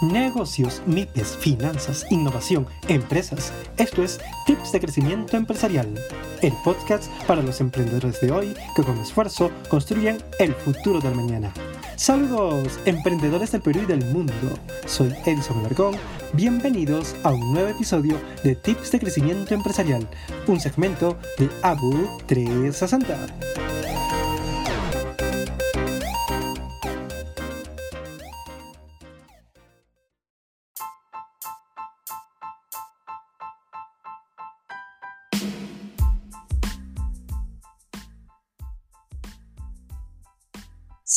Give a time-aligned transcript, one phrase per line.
[0.00, 3.52] Negocios, MIPES, finanzas, innovación, empresas.
[3.78, 5.92] Esto es Tips de Crecimiento Empresarial,
[6.40, 11.52] el podcast para los emprendedores de hoy que con esfuerzo construyen el futuro del mañana.
[11.96, 14.32] Saludos, emprendedores del Perú y del mundo.
[14.86, 15.96] Soy Edison Alarcón.
[16.32, 20.06] Bienvenidos a un nuevo episodio de Tips de Crecimiento Empresarial,
[20.46, 23.67] un segmento de Abu 360.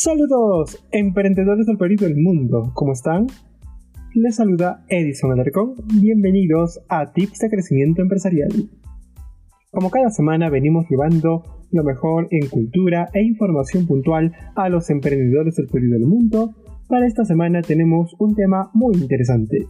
[0.04, 3.28] Saludos, emprendedores del Perú del mundo, ¿cómo están?
[4.16, 8.50] Les saluda Edison Alarcón, bienvenidos a Tips de Crecimiento Empresarial.
[9.70, 15.58] Como cada semana venimos llevando lo mejor en cultura e información puntual a los emprendedores
[15.58, 16.56] del Perú del mundo,
[16.90, 19.68] para esta semana tenemos un tema muy interesante.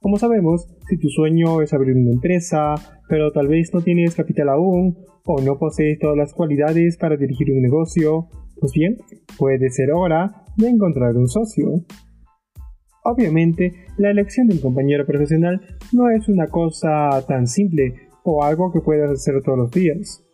[0.00, 2.76] Como sabemos, si tu sueño es abrir una empresa,
[3.08, 7.50] pero tal vez no tienes capital aún, o no posees todas las cualidades para dirigir
[7.50, 8.28] un negocio,
[8.62, 8.96] pues bien,
[9.38, 11.84] puede ser hora de encontrar un socio.
[13.02, 15.60] Obviamente, la elección de un compañero profesional
[15.92, 20.24] no es una cosa tan simple o algo que puedas hacer todos los días.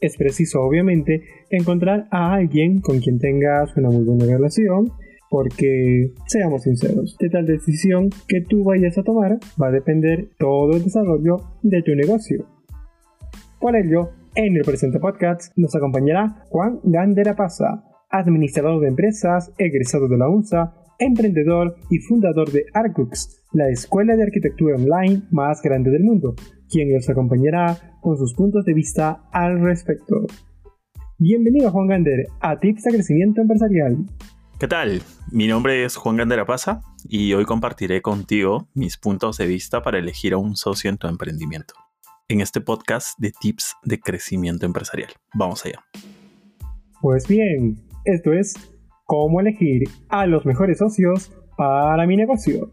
[0.00, 4.92] Es preciso, obviamente, encontrar a alguien con quien tengas una muy buena relación
[5.30, 10.76] porque, seamos sinceros, de tal decisión que tú vayas a tomar va a depender todo
[10.76, 12.44] el desarrollo de tu negocio.
[13.58, 20.08] Por ello, en el presente podcast nos acompañará Juan Gandera Pasa, administrador de empresas, egresado
[20.08, 25.90] de la UNSA, emprendedor y fundador de Arcux, la escuela de arquitectura online más grande
[25.90, 26.34] del mundo,
[26.68, 30.26] quien nos acompañará con sus puntos de vista al respecto.
[31.18, 33.96] Bienvenido Juan Gander a Tips de Crecimiento Empresarial.
[34.58, 35.02] ¿Qué tal?
[35.30, 39.98] Mi nombre es Juan Gandera Pasa y hoy compartiré contigo mis puntos de vista para
[39.98, 41.74] elegir a un socio en tu emprendimiento.
[42.30, 45.08] En este podcast de tips de crecimiento empresarial.
[45.32, 45.80] Vamos allá.
[47.00, 48.52] Pues bien, esto es
[49.06, 52.70] cómo elegir a los mejores socios para mi negocio.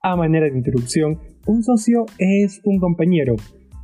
[0.00, 3.34] A manera de introducción, un socio es un compañero,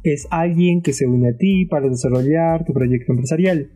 [0.04, 3.68] es alguien que se une a ti para desarrollar tu proyecto empresarial.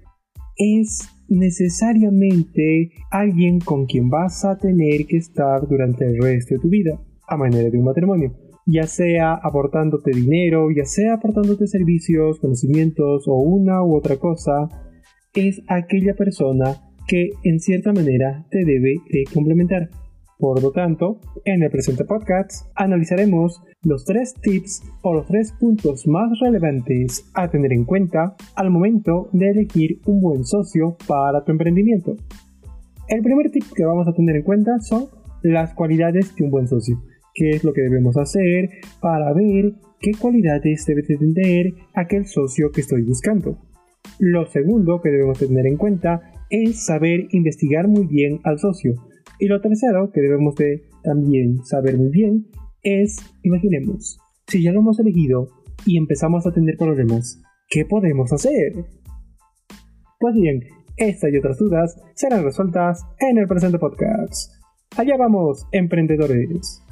[0.57, 6.69] Es necesariamente alguien con quien vas a tener que estar durante el resto de tu
[6.69, 6.97] vida,
[7.27, 8.37] a manera de un matrimonio,
[8.71, 14.69] ya sea aportándote dinero, ya sea aportándote servicios, conocimientos o una u otra cosa,
[15.35, 19.89] es aquella persona que en cierta manera te debe de complementar.
[20.39, 26.07] Por lo tanto, en el presente podcast analizaremos los tres tips o los tres puntos
[26.07, 31.53] más relevantes a tener en cuenta al momento de elegir un buen socio para tu
[31.53, 32.17] emprendimiento.
[33.09, 35.07] El primer tip que vamos a tener en cuenta son
[35.43, 37.03] las cualidades de un buen socio.
[37.39, 38.69] ¿Qué es lo que debemos hacer
[39.01, 43.57] para ver qué cualidades debe tener aquel socio que estoy buscando?
[44.19, 48.95] Lo segundo que debemos tener en cuenta es saber investigar muy bien al socio
[49.39, 52.49] y lo tercero que debemos de también saber muy bien
[52.83, 55.47] es, imaginemos, si ya lo hemos elegido
[55.87, 58.73] y empezamos a tener problemas, ¿qué podemos hacer?
[60.19, 60.65] Pues bien,
[60.97, 64.55] esta y otras dudas serán resueltas en el presente podcast.
[64.97, 66.83] Allá vamos, emprendedores.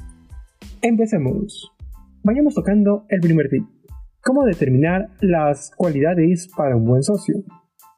[0.81, 1.71] Empecemos.
[2.23, 3.63] Vayamos tocando el primer tip.
[4.21, 7.35] ¿Cómo determinar las cualidades para un buen socio?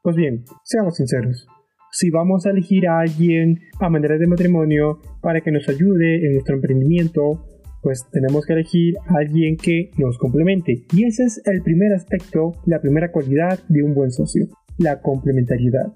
[0.04, 1.48] Pues bien, seamos sinceros
[1.92, 6.34] si vamos a elegir a alguien a manera de matrimonio para que nos ayude en
[6.34, 7.46] nuestro emprendimiento,
[7.82, 10.84] pues tenemos que elegir a alguien que nos complemente.
[10.94, 14.48] Y ese es el primer aspecto, la primera cualidad de un buen socio,
[14.78, 15.88] la complementariedad.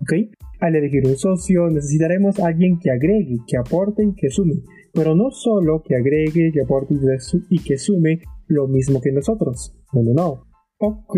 [0.00, 0.12] ¿Ok?
[0.60, 4.54] Al elegir un socio necesitaremos alguien que agregue, que aporte y que sume.
[4.92, 6.94] Pero no solo que agregue, que aporte
[7.48, 9.74] y que sume lo mismo que nosotros.
[9.92, 10.52] No, no, no.
[10.78, 11.16] Ok,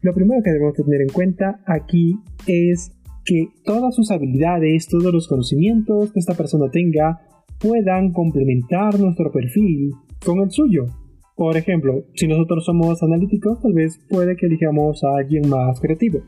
[0.00, 2.92] lo primero que debemos tener en cuenta aquí es
[3.24, 7.20] que todas sus habilidades, todos los conocimientos que esta persona tenga
[7.60, 9.92] puedan complementar nuestro perfil
[10.24, 10.86] con el suyo.
[11.36, 16.20] Por ejemplo, si nosotros somos analíticos, tal vez puede que elijamos a alguien más creativo.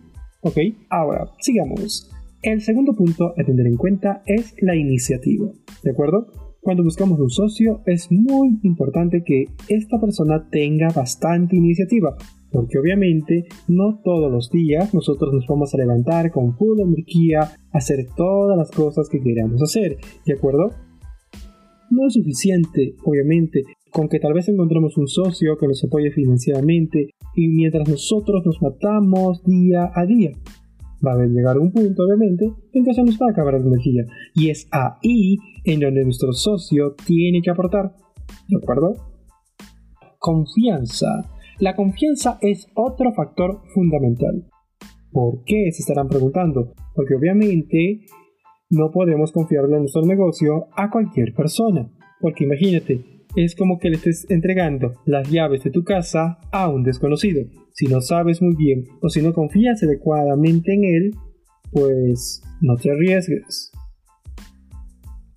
[0.43, 0.59] Ok,
[0.91, 2.11] ahora sigamos.
[2.43, 5.51] El segundo punto a tener en cuenta es la iniciativa.
[5.83, 6.44] ¿De acuerdo?
[6.65, 12.17] Cuando buscamos un socio es muy importante que esta persona tenga bastante iniciativa
[12.51, 17.77] porque obviamente no todos los días nosotros nos vamos a levantar con full energía a
[17.77, 20.71] hacer todas las cosas que queramos hacer, ¿de acuerdo?
[21.91, 27.11] No es suficiente, obviamente, con que tal vez encontremos un socio que nos apoye financieramente
[27.35, 30.33] y mientras nosotros nos matamos día a día.
[31.05, 34.05] Va a llegar un punto, obviamente, en que se nos va a acabar la energía.
[34.35, 37.95] Y es ahí en donde nuestro socio tiene que aportar.
[38.49, 38.95] ¿De acuerdo?
[40.19, 41.31] Confianza.
[41.61, 44.47] La confianza es otro factor fundamental.
[45.13, 45.71] ¿Por qué?
[45.73, 46.73] Se estarán preguntando.
[46.95, 48.07] Porque obviamente
[48.71, 51.91] no podemos confiarle en nuestro negocio a cualquier persona.
[52.21, 56.83] Porque imagínate, es como que le estés entregando las llaves de tu casa a un
[56.83, 57.43] desconocido.
[57.73, 61.11] Si no sabes muy bien o si no confías adecuadamente en él,
[61.73, 63.73] pues no te arriesgues.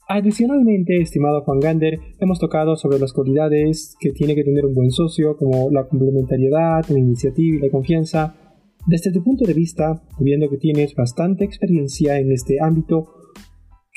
[0.09, 4.91] Adicionalmente, estimado Juan Gander, hemos tocado sobre las cualidades que tiene que tener un buen
[4.91, 8.35] socio, como la complementariedad, la iniciativa y la confianza.
[8.85, 13.26] Desde tu punto de vista, viendo que tienes bastante experiencia en este ámbito,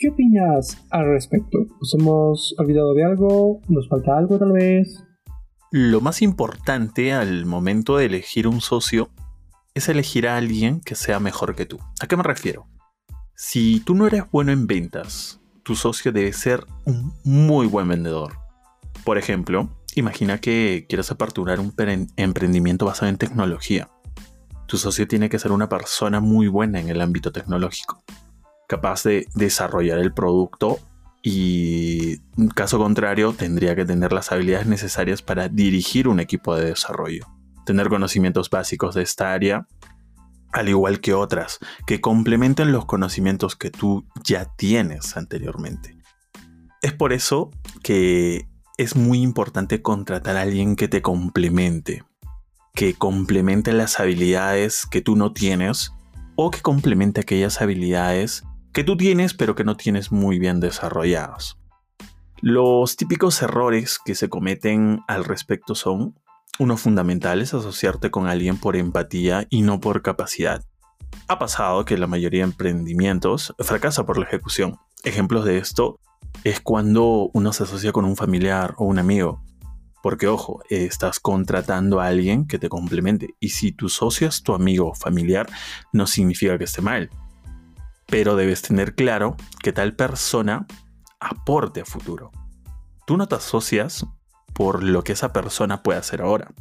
[0.03, 1.59] ¿Qué opinas al respecto?
[1.79, 3.61] ¿Nos hemos olvidado de algo?
[3.69, 5.05] ¿Nos falta algo tal vez?
[5.71, 9.11] Lo más importante al momento de elegir un socio
[9.75, 11.79] es elegir a alguien que sea mejor que tú.
[12.01, 12.67] ¿A qué me refiero?
[13.37, 18.39] Si tú no eres bueno en ventas, tu socio debe ser un muy buen vendedor.
[19.05, 21.75] Por ejemplo, imagina que quieres aperturar un
[22.17, 23.91] emprendimiento basado en tecnología.
[24.65, 28.03] Tu socio tiene que ser una persona muy buena en el ámbito tecnológico
[28.71, 30.79] capaz de desarrollar el producto
[31.25, 36.67] y en caso contrario tendría que tener las habilidades necesarias para dirigir un equipo de
[36.67, 37.27] desarrollo,
[37.67, 39.67] tener conocimientos básicos de esta área,
[40.53, 45.97] al igual que otras, que complementen los conocimientos que tú ya tienes anteriormente.
[46.81, 47.51] Es por eso
[47.83, 48.47] que
[48.79, 52.05] es muy importante contratar a alguien que te complemente,
[52.77, 55.93] que complemente las habilidades que tú no tienes
[56.37, 61.59] o que complemente aquellas habilidades que tú tienes pero que no tienes muy bien desarrollados.
[62.41, 66.15] Los típicos errores que se cometen al respecto son,
[66.59, 70.65] uno fundamental es asociarte con alguien por empatía y no por capacidad.
[71.29, 74.79] Ha pasado que la mayoría de emprendimientos fracasa por la ejecución.
[75.05, 76.01] Ejemplos de esto
[76.45, 79.43] es cuando uno se asocia con un familiar o un amigo.
[80.03, 83.35] Porque ojo, estás contratando a alguien que te complemente.
[83.39, 85.47] Y si tu socio es tu amigo o familiar,
[85.93, 87.11] no significa que esté mal
[88.11, 90.67] pero debes tener claro que tal persona
[91.21, 92.33] aporte a futuro.
[93.07, 94.05] Tú no te asocias
[94.53, 96.53] por lo que esa persona puede hacer ahora,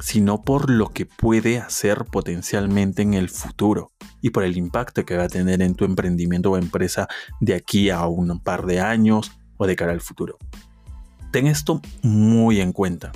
[0.00, 5.16] sino por lo que puede hacer potencialmente en el futuro y por el impacto que
[5.16, 7.08] va a tener en tu emprendimiento o empresa
[7.40, 10.36] de aquí a un par de años o de cara al futuro.
[11.32, 13.12] Ten esto muy en cuenta.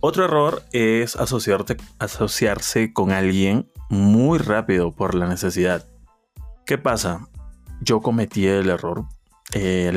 [0.00, 5.91] Otro error es asociarse con alguien muy rápido por la necesidad.
[6.72, 7.28] ¿Qué pasa?
[7.82, 9.04] Yo cometí el error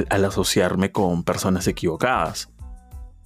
[0.10, 2.50] al asociarme con personas equivocadas.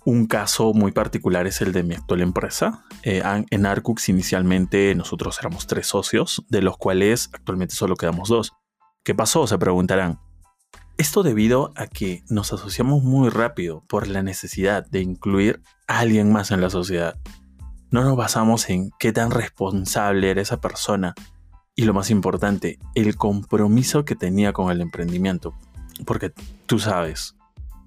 [0.05, 2.85] Un caso muy particular es el de mi actual empresa.
[3.01, 8.53] Eh, en Arcux inicialmente nosotros éramos tres socios, de los cuales actualmente solo quedamos dos.
[9.03, 9.47] ¿Qué pasó?
[9.47, 10.19] Se preguntarán.
[10.99, 16.31] Esto debido a que nos asociamos muy rápido por la necesidad de incluir a alguien
[16.31, 17.15] más en la sociedad.
[17.89, 21.15] No nos basamos en qué tan responsable era esa persona
[21.79, 25.53] y lo más importante, el compromiso que tenía con el emprendimiento.
[26.05, 26.33] Porque
[26.65, 27.37] tú sabes,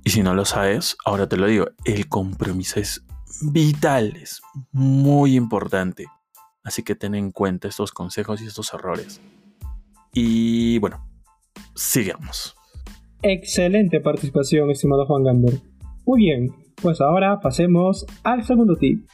[0.03, 3.05] y si no lo sabes, ahora te lo digo, el compromiso es
[3.43, 4.41] vital, es
[4.73, 6.07] muy importante.
[6.65, 9.21] Así que ten en cuenta estos consejos y estos errores.
[10.15, 11.07] Y bueno,
[11.75, 12.57] sigamos.
[13.21, 15.61] Excelente participación, estimado Juan Gander.
[16.07, 16.49] Muy bien,
[16.81, 19.07] pues ahora pasemos al segundo tip.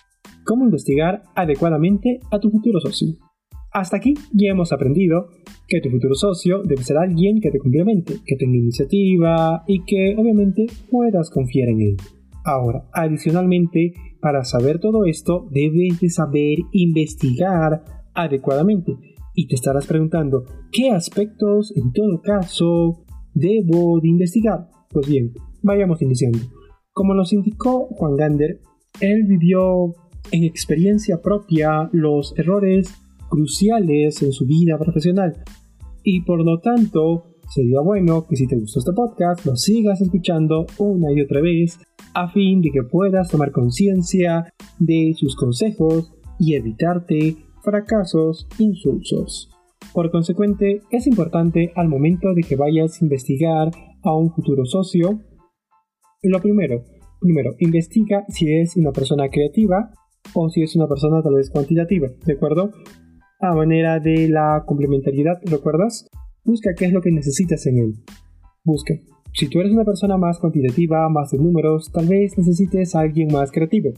[0.45, 3.28] Cómo investigar adecuadamente a tu futuro socio.
[3.73, 5.29] Hasta aquí ya hemos aprendido
[5.67, 10.15] que tu futuro socio debe ser alguien que te complemente, que tenga iniciativa y que
[10.17, 11.97] obviamente puedas confiar en él.
[12.45, 17.85] Ahora, adicionalmente, para saber todo esto, debes de saber investigar
[18.15, 18.97] adecuadamente.
[19.35, 24.69] Y te estarás preguntando, ¿qué aspectos en todo caso debo de investigar?
[24.91, 25.33] Pues bien,
[25.63, 26.39] vayamos iniciando.
[26.93, 28.61] Como nos indicó Juan Gander,
[29.01, 29.95] él vivió
[30.33, 32.95] en experiencia propia los errores
[33.29, 35.43] cruciales en su vida profesional.
[36.03, 40.67] Y por lo tanto, sería bueno que si te gustó este podcast, lo sigas escuchando
[40.79, 41.79] una y otra vez
[42.15, 49.51] a fin de que puedas tomar conciencia de sus consejos y evitarte fracasos insulsos.
[49.93, 53.71] Por consecuente, es importante al momento de que vayas a investigar
[54.03, 55.21] a un futuro socio,
[56.23, 56.85] lo primero,
[57.21, 59.91] primero, investiga si es una persona creativa
[60.35, 62.73] o si es una persona tal vez cuantitativa, ¿de acuerdo?
[63.41, 66.09] A manera de la complementariedad, ¿recuerdas?
[66.45, 67.95] Busca qué es lo que necesitas en él.
[68.65, 68.95] Busca.
[69.33, 73.29] Si tú eres una persona más cuantitativa, más de números, tal vez necesites a alguien
[73.33, 73.91] más creativo.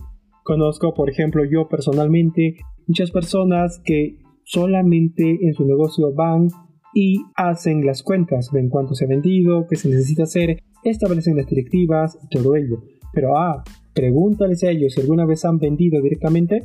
[0.42, 2.56] Conozco, por ejemplo, yo personalmente,
[2.86, 6.48] muchas personas que solamente en su negocio van
[6.94, 11.46] y hacen las cuentas, ven cuánto se ha vendido, qué se necesita hacer, establecen las
[11.46, 12.82] directivas y todo ello.
[13.12, 13.62] Pero ah,
[13.94, 16.64] pregúntales a ellos si alguna vez han vendido directamente.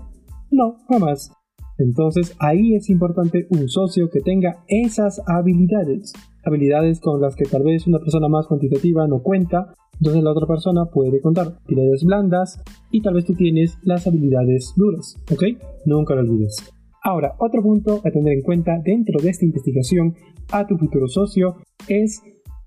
[0.51, 1.31] No, jamás.
[1.77, 6.13] Entonces ahí es importante un socio que tenga esas habilidades.
[6.45, 10.47] Habilidades con las que tal vez una persona más cuantitativa no cuenta, entonces la otra
[10.47, 15.43] persona puede contar habilidades blandas y tal vez tú tienes las habilidades duras, ¿ok?
[15.85, 16.55] Nunca lo olvides.
[17.03, 20.15] Ahora, otro punto a tener en cuenta dentro de esta investigación
[20.51, 22.21] a tu futuro socio es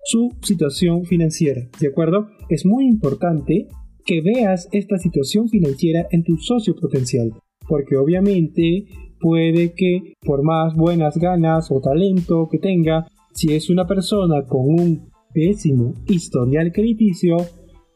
[0.05, 2.29] su situación financiera, ¿de acuerdo?
[2.49, 3.69] Es muy importante
[4.05, 7.33] que veas esta situación financiera en tu socio potencial
[7.69, 8.87] porque obviamente
[9.21, 14.63] puede que por más buenas ganas o talento que tenga, si es una persona con
[14.63, 17.37] un pésimo historial crediticio,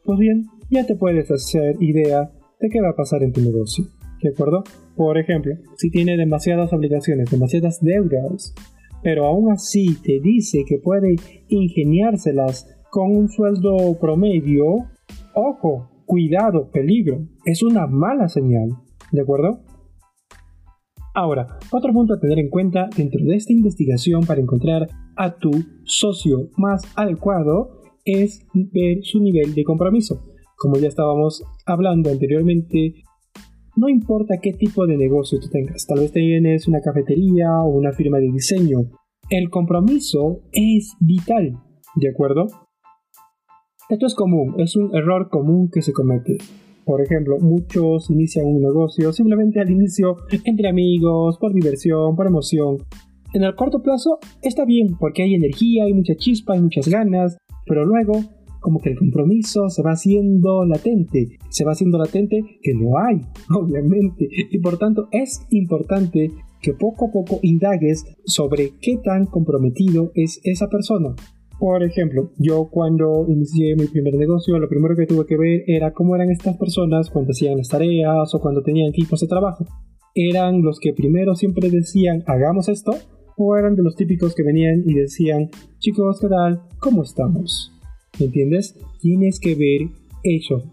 [0.03, 3.85] pues bien, ya te puedes hacer idea de qué va a pasar en tu negocio.
[4.21, 4.63] ¿De acuerdo?
[4.95, 8.53] Por ejemplo, si tiene demasiadas obligaciones, demasiadas deudas,
[9.03, 11.15] pero aún así te dice que puede
[11.49, 14.63] ingeniárselas con un sueldo promedio,
[15.33, 18.69] ojo, cuidado, peligro, es una mala señal.
[19.13, 19.59] ¿De acuerdo?
[21.13, 25.51] Ahora, otro punto a tener en cuenta dentro de esta investigación para encontrar a tu
[25.83, 30.25] socio más adecuado es ver su nivel de compromiso.
[30.57, 33.03] Como ya estábamos hablando anteriormente,
[33.75, 37.91] no importa qué tipo de negocio tú tengas, tal vez tienes una cafetería o una
[37.91, 38.89] firma de diseño,
[39.29, 41.59] el compromiso es vital,
[41.95, 42.47] ¿de acuerdo?
[43.89, 46.37] Esto es común, es un error común que se comete.
[46.85, 52.77] Por ejemplo, muchos inician un negocio simplemente al inicio entre amigos, por diversión, por emoción.
[53.33, 57.37] En el corto plazo está bien porque hay energía, hay mucha chispa, hay muchas ganas,
[57.65, 58.13] pero luego
[58.59, 63.19] como que el compromiso se va haciendo latente, se va haciendo latente que no hay,
[63.53, 70.11] obviamente, y por tanto es importante que poco a poco indagues sobre qué tan comprometido
[70.15, 71.13] es esa persona.
[71.63, 75.93] Por ejemplo, yo cuando inicié mi primer negocio, lo primero que tuve que ver era
[75.93, 79.65] cómo eran estas personas cuando hacían las tareas o cuando tenían equipos de trabajo.
[80.13, 82.91] ¿Eran los que primero siempre decían, hagamos esto?
[83.37, 86.63] ¿O eran de los típicos que venían y decían, chicos, ¿qué tal?
[86.81, 87.71] ¿Cómo estamos?
[88.19, 88.77] ¿Me entiendes?
[88.99, 89.89] Tienes que ver
[90.21, 90.69] eso.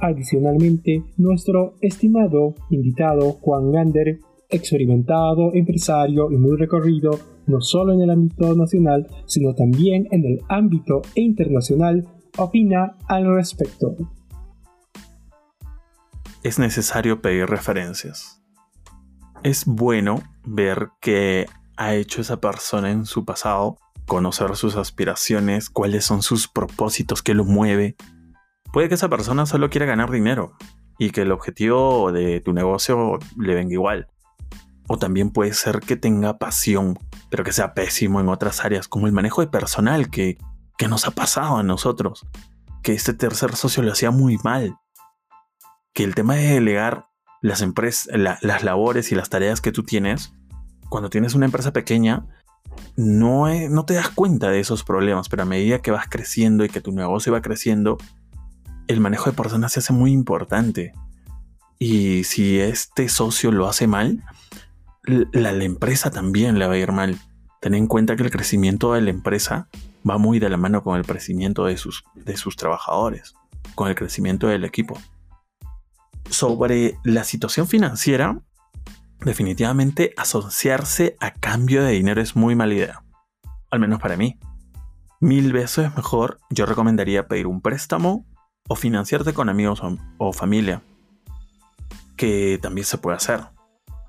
[0.00, 4.18] Adicionalmente, nuestro estimado invitado Juan Gander,
[4.50, 10.40] experimentado empresario y muy recorrido, no solo en el ámbito nacional, sino también en el
[10.48, 13.96] ámbito internacional, opina al respecto.
[16.42, 18.42] Es necesario pedir referencias.
[19.42, 23.76] Es bueno ver qué ha hecho esa persona en su pasado,
[24.06, 27.96] conocer sus aspiraciones, cuáles son sus propósitos, qué lo mueve.
[28.72, 30.52] Puede que esa persona solo quiera ganar dinero
[30.98, 34.08] y que el objetivo de tu negocio le venga igual.
[34.88, 36.98] O también puede ser que tenga pasión,
[37.30, 40.38] pero que sea pésimo en otras áreas, como el manejo de personal que,
[40.88, 42.26] nos ha pasado a nosotros.
[42.82, 44.76] Que este tercer socio lo hacía muy mal.
[45.92, 47.08] Que el tema de delegar
[47.42, 50.32] las, empresas, las labores y las tareas que tú tienes,
[50.88, 52.26] cuando tienes una empresa pequeña,
[52.96, 56.68] no, no te das cuenta de esos problemas, pero a medida que vas creciendo y
[56.68, 57.98] que tu negocio va creciendo,
[58.86, 60.92] el manejo de personas se hace muy importante.
[61.78, 64.24] Y si este socio lo hace mal,
[65.08, 67.18] la, empresa también le va a ir mal.
[67.60, 69.68] Ten en cuenta que el crecimiento de la empresa
[70.08, 73.34] va muy de la mano con el crecimiento de sus, de sus trabajadores,
[73.74, 74.98] con el crecimiento del equipo.
[76.30, 78.40] Sobre la situación financiera,
[79.24, 83.04] definitivamente asociarse a cambio de dinero es muy mala idea.
[83.70, 84.38] Al menos para mí.
[85.20, 88.24] Mil veces mejor yo recomendaría pedir un préstamo
[88.68, 90.82] o financiarte con amigos o, o familia.
[92.16, 93.40] Que también se puede hacer.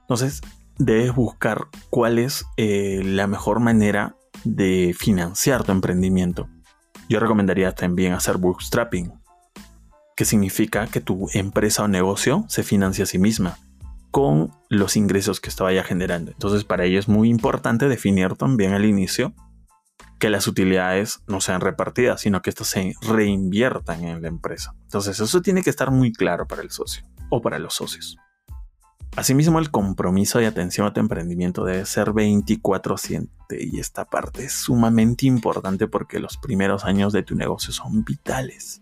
[0.01, 0.41] Entonces,
[0.79, 6.47] debes buscar cuál es eh, la mejor manera de financiar tu emprendimiento.
[7.09, 9.13] Yo recomendaría también hacer bootstrapping,
[10.15, 13.57] que significa que tu empresa o negocio se financia a sí misma
[14.11, 16.31] con los ingresos que esto vaya generando.
[16.31, 19.33] Entonces para ello es muy importante definir también al inicio
[20.17, 24.73] que las utilidades no sean repartidas, sino que estas se reinviertan en la empresa.
[24.83, 28.17] Entonces eso tiene que estar muy claro para el socio o para los socios.
[29.15, 34.53] Asimismo, el compromiso de atención a tu emprendimiento debe ser 24/7 y esta parte es
[34.53, 38.81] sumamente importante porque los primeros años de tu negocio son vitales.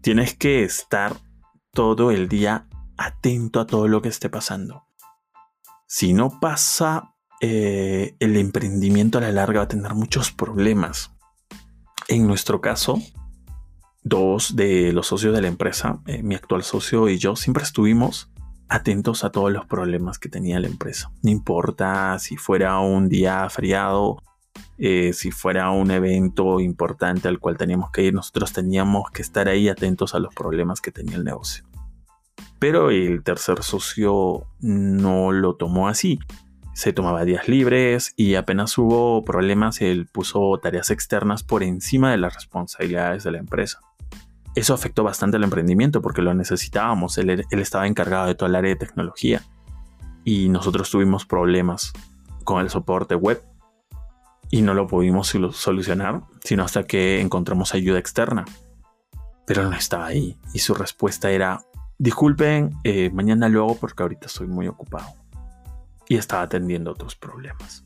[0.00, 1.16] Tienes que estar
[1.72, 2.66] todo el día
[2.98, 4.84] atento a todo lo que esté pasando.
[5.86, 11.12] Si no pasa, eh, el emprendimiento a la larga va a tener muchos problemas.
[12.08, 13.00] En nuestro caso,
[14.02, 18.30] dos de los socios de la empresa, eh, mi actual socio y yo, siempre estuvimos
[18.70, 21.10] atentos a todos los problemas que tenía la empresa.
[21.22, 24.22] No importa si fuera un día feriado,
[24.78, 29.48] eh, si fuera un evento importante al cual teníamos que ir, nosotros teníamos que estar
[29.48, 31.64] ahí atentos a los problemas que tenía el negocio.
[32.60, 36.20] Pero el tercer socio no lo tomó así.
[36.72, 42.18] Se tomaba días libres y apenas hubo problemas, él puso tareas externas por encima de
[42.18, 43.80] las responsabilidades de la empresa.
[44.54, 47.18] Eso afectó bastante al emprendimiento porque lo necesitábamos.
[47.18, 49.42] Él, estaba encargado de todo el área de tecnología
[50.24, 51.92] y nosotros tuvimos problemas
[52.44, 53.42] con el soporte web
[54.50, 58.44] y no lo pudimos solucionar sino hasta que encontramos ayuda externa.
[59.46, 61.60] Pero no estaba ahí y su respuesta era,
[61.98, 65.08] disculpen, eh, mañana lo hago porque ahorita estoy muy ocupado.
[66.08, 67.84] Y estaba atendiendo otros problemas.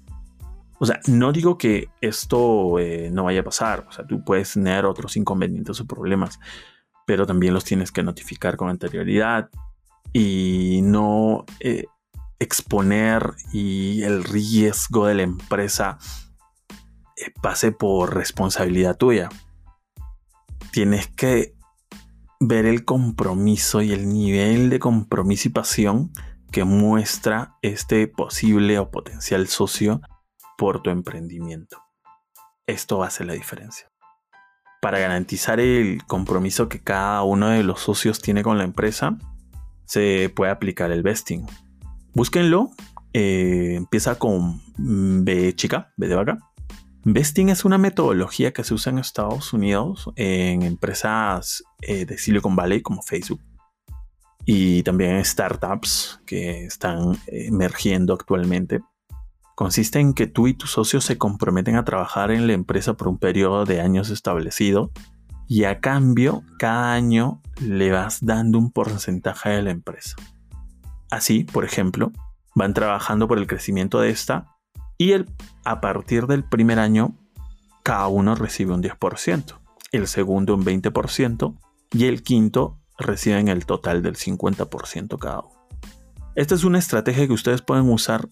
[0.79, 3.87] O sea, no digo que esto eh, no vaya a pasar.
[3.89, 6.41] O sea, tú puedes tener otros inconvenientes o problemas,
[7.07, 9.51] pero también los tienes que notificar con anterioridad
[10.13, 11.85] y no eh,
[12.39, 15.99] exponer y el riesgo de la empresa
[17.17, 19.29] eh, pase por responsabilidad tuya.
[20.73, 21.55] Tienes que
[22.41, 26.13] ver el compromiso y el nivel de compromiso y pasión
[26.51, 30.01] que muestra este posible o potencial socio
[30.57, 31.83] por tu emprendimiento.
[32.67, 33.89] Esto hace la diferencia.
[34.81, 39.17] Para garantizar el compromiso que cada uno de los socios tiene con la empresa,
[39.87, 41.47] se puede aplicar el vesting.
[42.13, 42.71] Búsquenlo.
[43.13, 46.39] Eh, empieza con B chica, B de vaca.
[47.05, 52.57] Vesting es una metodología que se usa en Estados Unidos en empresas eh, de Silicon
[52.57, 53.41] Valley como Facebook
[54.47, 58.81] y también startups que están emergiendo actualmente
[59.55, 63.09] consiste en que tú y tus socios se comprometen a trabajar en la empresa por
[63.09, 64.91] un periodo de años establecido
[65.47, 70.17] y a cambio cada año le vas dando un porcentaje de la empresa.
[71.11, 72.13] Así, por ejemplo,
[72.55, 74.47] van trabajando por el crecimiento de esta
[74.99, 75.29] y el,
[75.65, 77.17] a partir del primer año
[77.83, 79.59] cada uno recibe un 10%,
[79.93, 81.59] el segundo un 20%
[81.93, 85.69] y el quinto reciben el total del 50% cada uno.
[86.35, 88.29] Esta es una estrategia que ustedes pueden usar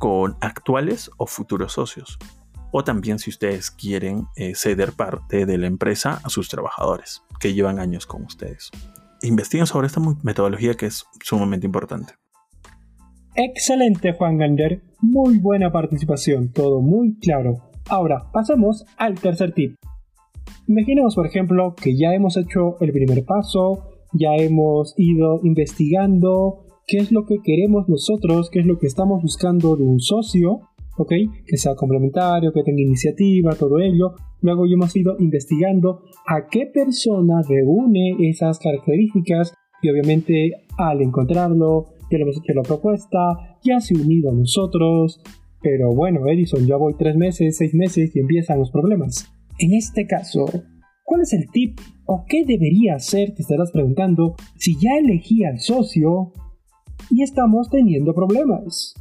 [0.00, 2.18] con actuales o futuros socios.
[2.72, 7.52] O también si ustedes quieren eh, ceder parte de la empresa a sus trabajadores que
[7.52, 8.70] llevan años con ustedes.
[9.22, 12.14] Investiguen sobre esta metodología que es sumamente importante.
[13.34, 17.70] Excelente Juan Gander, muy buena participación, todo muy claro.
[17.88, 19.76] Ahora pasemos al tercer tip.
[20.66, 26.98] Imaginemos por ejemplo que ya hemos hecho el primer paso, ya hemos ido investigando, qué
[26.98, 30.60] es lo que queremos nosotros, qué es lo que estamos buscando de un socio,
[30.96, 31.12] ¿ok?
[31.46, 34.14] Que sea complementario, que tenga iniciativa, todo ello.
[34.42, 41.86] Luego ya hemos ido investigando a qué persona reúne esas características y obviamente al encontrarlo,
[42.10, 45.20] ya le hemos hecho la propuesta, ya se ha unido a nosotros.
[45.62, 49.30] Pero bueno, Edison, ya voy tres meses, seis meses y empiezan los problemas.
[49.58, 50.46] En este caso,
[51.04, 53.34] ¿cuál es el tip o qué debería hacer?
[53.34, 56.32] Te estarás preguntando si ya elegí al socio,
[57.10, 58.94] y estamos teniendo problemas.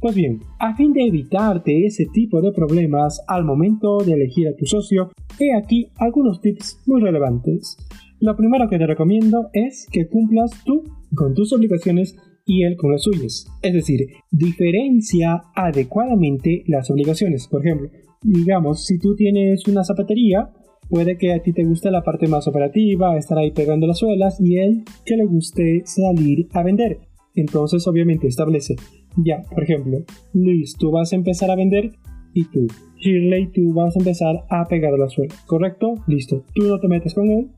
[0.00, 4.54] Pues bien, a fin de evitarte ese tipo de problemas al momento de elegir a
[4.54, 7.76] tu socio, he aquí algunos tips muy relevantes.
[8.20, 10.84] Lo primero que te recomiendo es que cumplas tú
[11.14, 13.46] con tus obligaciones y él con las suyas.
[13.60, 17.48] Es decir, diferencia adecuadamente las obligaciones.
[17.48, 17.90] Por ejemplo,
[18.22, 20.50] digamos, si tú tienes una zapatería,
[20.88, 24.40] puede que a ti te guste la parte más operativa, estar ahí pegando las suelas,
[24.40, 27.07] y él que le guste salir a vender.
[27.34, 28.76] Entonces obviamente establece,
[29.16, 29.98] ya, por ejemplo,
[30.32, 31.92] Luis, tú vas a empezar a vender
[32.34, 35.94] y tú, Shirley, tú vas a empezar a pegar la suela, ¿correcto?
[36.06, 37.50] Listo, tú no te metes con él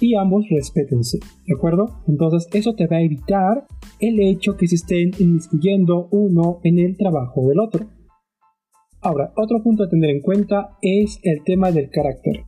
[0.00, 2.02] y ambos respétense, ¿de acuerdo?
[2.06, 3.66] Entonces eso te va a evitar
[4.00, 7.86] el hecho que se estén inmiscuyendo uno en el trabajo del otro.
[9.00, 12.47] Ahora, otro punto a tener en cuenta es el tema del carácter.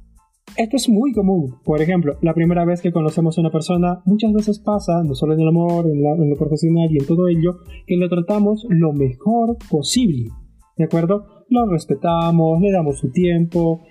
[0.57, 1.57] Esto es muy común.
[1.65, 5.35] Por ejemplo, la primera vez que conocemos a una persona, muchas veces pasa, no solo
[5.35, 9.57] en el amor, en, lo profesional y en todo ello, que lo tratamos lo mejor
[9.71, 10.31] posible.
[10.77, 11.45] ¿De acuerdo?
[11.49, 13.83] Lo respetamos, le damos su tiempo,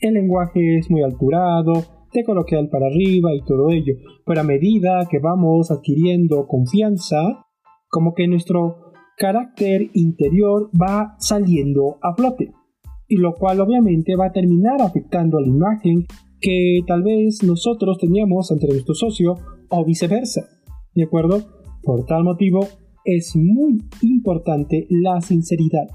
[0.00, 1.72] el lenguaje es muy alturado,
[2.10, 3.94] te coloquial para arriba y todo ello.
[4.26, 7.46] Pero a medida que vamos adquiriendo confianza,
[7.88, 12.52] como que nuestro carácter interior va saliendo a flote
[13.12, 16.06] y lo cual obviamente va a terminar afectando la imagen
[16.40, 19.34] que tal vez nosotros teníamos ante nuestro socio
[19.68, 20.48] o viceversa.
[20.94, 21.42] ¿De acuerdo?
[21.82, 22.66] Por tal motivo,
[23.04, 25.88] es muy importante la sinceridad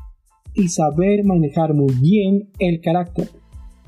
[0.54, 3.30] y saber manejar muy bien el carácter.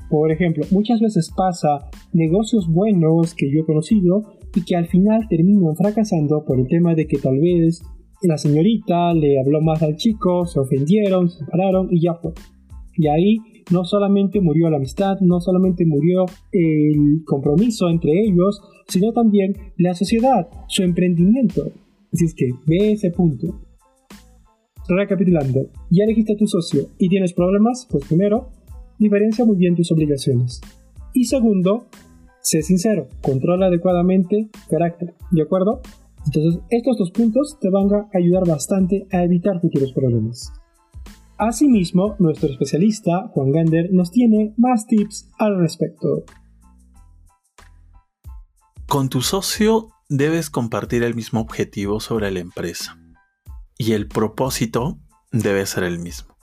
[0.08, 4.24] Por ejemplo, muchas veces pasa negocios buenos que yo he conocido
[4.56, 7.80] y que al final terminan fracasando por el tema de que tal vez
[8.22, 12.32] la señorita le habló más al chico, se ofendieron, se separaron y ya fue.
[13.00, 13.38] Y ahí
[13.70, 19.94] no solamente murió la amistad, no solamente murió el compromiso entre ellos, sino también la
[19.94, 21.62] sociedad, su emprendimiento.
[22.12, 23.58] Así es que ve ese punto.
[24.86, 28.50] Recapitulando, ya elegiste a tu socio y tienes problemas, pues primero,
[28.98, 30.60] diferencia muy bien tus obligaciones.
[31.14, 31.86] Y segundo,
[32.42, 35.80] sé sincero, controla adecuadamente carácter, ¿de acuerdo?
[36.26, 40.52] Entonces, estos dos puntos te van a ayudar bastante a evitar futuros problemas.
[41.40, 46.24] Asimismo, nuestro especialista, Juan Gander, nos tiene más tips al respecto.
[48.86, 52.98] Con tu socio debes compartir el mismo objetivo sobre la empresa
[53.78, 54.98] y el propósito
[55.32, 56.36] debe ser el mismo.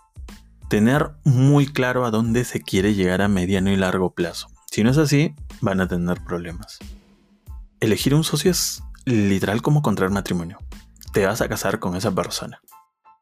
[0.67, 4.47] Tener muy claro a dónde se quiere llegar a mediano y largo plazo.
[4.71, 6.79] Si no es así, van a tener problemas.
[7.79, 10.57] Elegir un socio es literal como contraer matrimonio.
[11.13, 12.59] Te vas a casar con esa persona.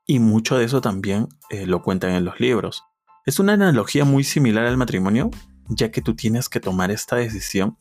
[0.05, 2.83] Y mucho de eso también eh, lo cuentan en los libros.
[3.25, 5.31] Es una analogía muy similar al matrimonio,
[5.67, 7.77] ya que tú tienes que tomar esta decisión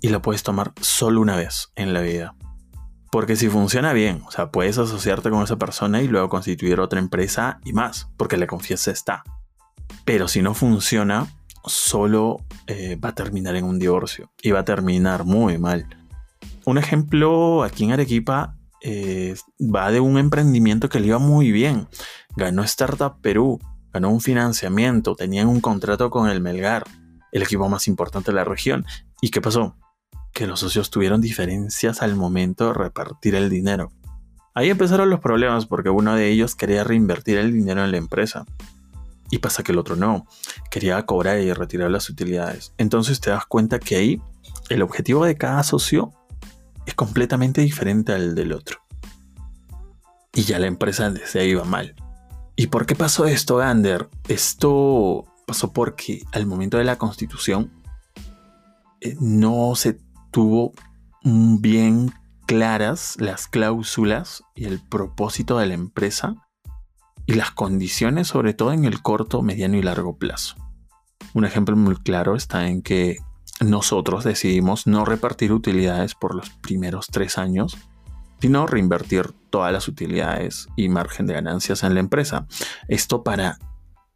[0.00, 2.36] y la puedes tomar solo una vez en la vida.
[3.10, 7.00] Porque si funciona bien, o sea, puedes asociarte con esa persona y luego constituir otra
[7.00, 9.24] empresa y más, porque la confianza está.
[10.04, 11.26] Pero si no funciona,
[11.64, 15.86] solo eh, va a terminar en un divorcio y va a terminar muy mal.
[16.66, 21.88] Un ejemplo aquí en Arequipa eh, va de un emprendimiento que le iba muy bien.
[22.36, 23.58] Ganó Startup Perú,
[23.92, 26.84] ganó un financiamiento, tenían un contrato con el Melgar,
[27.32, 28.84] el equipo más importante de la región.
[29.20, 29.76] ¿Y qué pasó?
[30.32, 33.90] Que los socios tuvieron diferencias al momento de repartir el dinero.
[34.54, 38.44] Ahí empezaron los problemas porque uno de ellos quería reinvertir el dinero en la empresa.
[39.30, 40.26] Y pasa que el otro no.
[40.70, 42.72] Quería cobrar y retirar las utilidades.
[42.78, 44.22] Entonces te das cuenta que ahí
[44.68, 46.12] el objetivo de cada socio
[46.88, 48.78] es completamente diferente al del otro.
[50.32, 51.94] Y ya la empresa se iba mal.
[52.56, 54.08] ¿Y por qué pasó esto, Gander?
[54.26, 57.70] Esto pasó porque al momento de la constitución
[59.02, 60.72] eh, no se tuvo
[61.22, 62.10] bien
[62.46, 66.36] claras las cláusulas y el propósito de la empresa
[67.26, 70.56] y las condiciones, sobre todo en el corto, mediano y largo plazo.
[71.34, 73.18] Un ejemplo muy claro está en que
[73.60, 77.76] nosotros decidimos no repartir utilidades por los primeros tres años,
[78.40, 82.46] sino reinvertir todas las utilidades y margen de ganancias en la empresa.
[82.86, 83.58] Esto para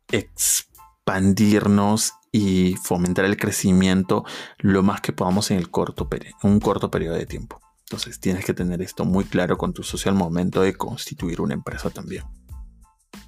[0.08, 4.24] expandirnos y fomentar el crecimiento
[4.58, 6.08] lo más que podamos en el corto
[6.42, 7.60] un corto periodo de tiempo.
[7.84, 11.54] Entonces tienes que tener esto muy claro con tu socio al momento de constituir una
[11.54, 12.24] empresa también.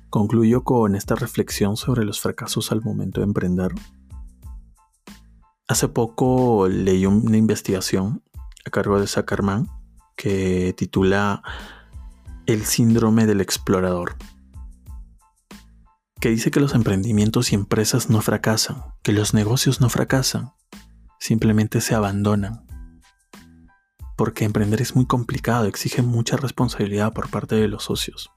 [0.09, 3.73] Concluyo con esta reflexión sobre los fracasos al momento de emprender
[5.67, 8.23] Hace poco leí una investigación
[8.67, 9.67] a cargo de Zuckerman
[10.15, 11.43] que titula
[12.45, 14.15] El síndrome del explorador,
[16.21, 20.53] que dice que los emprendimientos y empresas no fracasan, que los negocios no fracasan,
[21.19, 22.67] simplemente se abandonan.
[24.19, 28.31] Porque emprender es muy complicado, exige mucha responsabilidad por parte de los socios.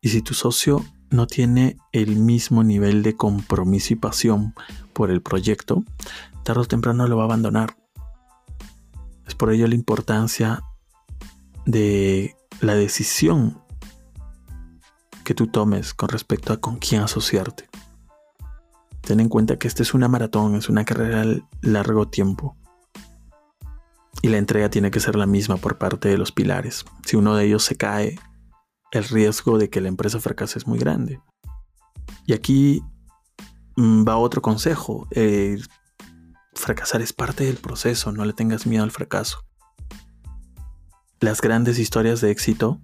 [0.00, 4.54] Y si tu socio no tiene el mismo nivel de compromiso y pasión
[4.94, 5.84] por el proyecto,
[6.46, 7.76] tarde o temprano lo va a abandonar.
[9.26, 10.62] Es por ello la importancia
[11.66, 13.60] de la decisión
[15.24, 17.68] que tú tomes con respecto a con quién asociarte.
[19.00, 21.24] Ten en cuenta que esta es una maratón, es una carrera
[21.62, 22.56] largo tiempo.
[24.22, 26.84] Y la entrega tiene que ser la misma por parte de los pilares.
[27.04, 28.20] Si uno de ellos se cae,
[28.92, 31.20] el riesgo de que la empresa fracase es muy grande.
[32.24, 32.84] Y aquí
[33.76, 35.08] mm, va otro consejo.
[35.10, 35.58] Eh,
[36.56, 39.44] fracasar es parte del proceso, no le tengas miedo al fracaso.
[41.20, 42.80] Las grandes historias de éxito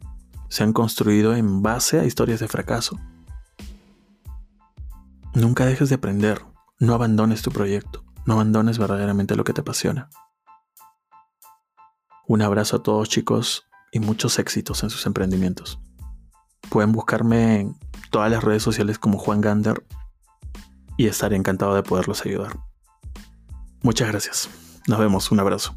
[0.49, 2.99] se han construido en base a historias de fracaso.
[5.35, 6.45] Nunca dejes de aprender,
[6.79, 10.11] no abandones tu proyecto, no abandones verdaderamente lo que te apasiona.
[12.27, 15.81] Un abrazo a todos chicos y muchos éxitos en sus emprendimientos.
[16.71, 17.77] Pueden buscarme en
[18.11, 19.87] todas las redes sociales como Juan Gander
[20.97, 22.72] y estaré encantado de poderlos ayudar.
[23.83, 24.49] Muchas gracias.
[24.89, 25.31] Nos vemos.
[25.33, 25.73] Un abrazo.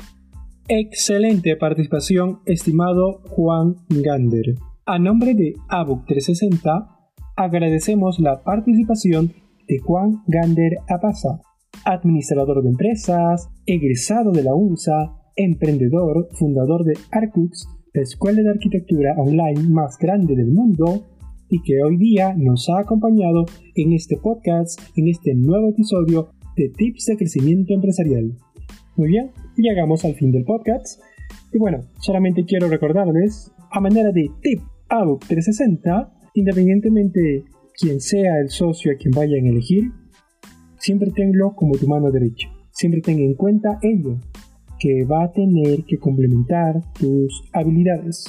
[0.67, 4.55] Excelente participación, estimado Juan Gander.
[4.85, 6.89] A nombre de ABUC 360,
[7.35, 9.33] agradecemos la participación
[9.67, 11.41] de Juan Gander Apasa,
[11.83, 19.15] administrador de empresas, egresado de la UNSA, emprendedor, fundador de Arcux, la escuela de arquitectura
[19.17, 21.05] online más grande del mundo,
[21.49, 26.69] y que hoy día nos ha acompañado en este podcast, en este nuevo episodio de
[26.69, 28.37] tips de crecimiento empresarial.
[28.95, 31.01] Muy bien, llegamos al fin del podcast.
[31.51, 37.43] Y bueno, solamente quiero recordarles, a manera de tip ABUP 360, independientemente
[37.77, 39.91] quien sea el socio a quien vayan a elegir,
[40.77, 42.49] siempre tenlo como tu mano derecha.
[42.71, 44.17] Siempre ten en cuenta ello,
[44.79, 48.25] que va a tener que complementar tus habilidades.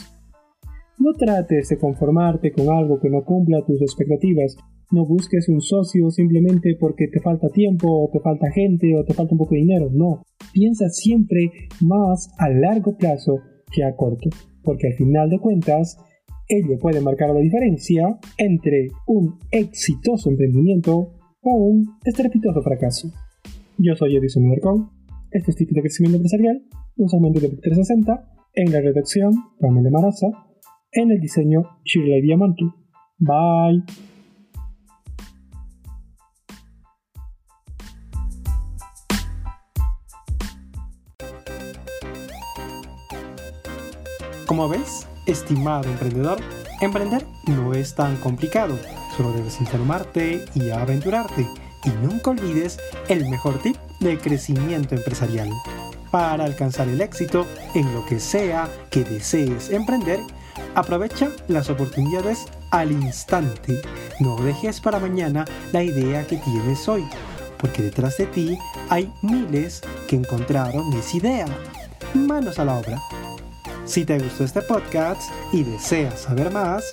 [0.99, 4.57] No trates de conformarte con algo que no cumpla tus expectativas.
[4.91, 9.15] No busques un socio simplemente porque te falta tiempo, o te falta gente, o te
[9.15, 9.91] falta un poco de dinero.
[9.93, 10.23] No.
[10.53, 13.41] Piensa siempre más a largo plazo
[13.73, 14.31] que a corto.
[14.63, 15.99] Porque al final de cuentas,
[16.49, 23.11] ello puede marcar la diferencia entre un exitoso emprendimiento o un estrepitoso fracaso.
[23.79, 24.91] Yo soy Edison Marcón.
[25.31, 26.63] Este es tipo de crecimiento empresarial,
[26.97, 30.29] usualmente de 360, en la redacción Pamela Maraza,
[30.93, 32.65] en el diseño Shirley Diamante.
[33.19, 33.83] Bye.
[44.47, 46.39] Como ves, estimado emprendedor,
[46.81, 48.79] emprender no es tan complicado.
[49.17, 51.49] Solo debes informarte y aventurarte.
[51.83, 52.79] Y nunca olvides
[53.09, 55.51] el mejor tip de crecimiento empresarial.
[56.13, 60.21] Para alcanzar el éxito en lo que sea que desees emprender,
[60.77, 63.83] aprovecha las oportunidades al instante.
[64.21, 67.05] No dejes para mañana la idea que tienes hoy,
[67.59, 68.59] porque detrás de ti
[68.91, 71.47] hay miles que encontraron esa idea.
[72.15, 73.03] Manos a la obra.
[73.87, 75.23] Si te gustó este podcast
[75.53, 76.85] y deseas saber más,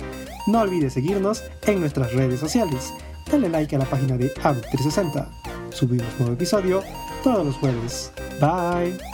[0.47, 2.93] no olvides seguirnos en nuestras redes sociales.
[3.29, 5.27] Dale like a la página de ABUC360.
[5.71, 6.84] Subimos nuevo episodio
[7.23, 8.12] todos los jueves.
[8.39, 9.12] Bye.